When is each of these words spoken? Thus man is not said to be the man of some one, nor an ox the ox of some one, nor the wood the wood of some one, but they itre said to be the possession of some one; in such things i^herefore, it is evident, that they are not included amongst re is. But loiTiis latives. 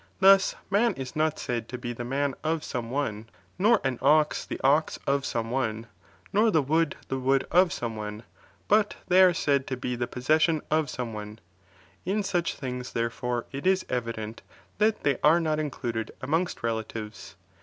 Thus 0.19 0.55
man 0.71 0.93
is 0.95 1.15
not 1.15 1.37
said 1.37 1.69
to 1.69 1.77
be 1.77 1.93
the 1.93 2.03
man 2.03 2.33
of 2.43 2.63
some 2.63 2.89
one, 2.89 3.29
nor 3.59 3.79
an 3.83 3.99
ox 4.01 4.43
the 4.47 4.59
ox 4.63 4.97
of 5.05 5.27
some 5.27 5.51
one, 5.51 5.85
nor 6.33 6.49
the 6.49 6.63
wood 6.63 6.95
the 7.07 7.19
wood 7.19 7.45
of 7.51 7.71
some 7.71 7.95
one, 7.95 8.23
but 8.67 8.95
they 9.09 9.19
itre 9.21 9.35
said 9.35 9.67
to 9.67 9.77
be 9.77 9.95
the 9.95 10.07
possession 10.07 10.61
of 10.71 10.89
some 10.89 11.13
one; 11.13 11.37
in 12.03 12.23
such 12.23 12.55
things 12.55 12.93
i^herefore, 12.93 13.43
it 13.51 13.67
is 13.67 13.85
evident, 13.89 14.41
that 14.79 15.03
they 15.03 15.19
are 15.23 15.39
not 15.39 15.59
included 15.59 16.09
amongst 16.19 16.63
re 16.63 16.71
is. 16.71 16.73
But 16.77 16.87
loiTiis 16.87 17.11
latives. 17.11 17.35